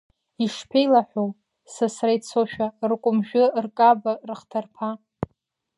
Ишԥеилаҳәоу, 0.43 1.29
сасра 1.73 2.11
ицошәа, 2.17 2.67
ркәымжәы, 2.89 3.45
ркаба, 3.63 4.13
рыхҭарԥа… 4.27 4.89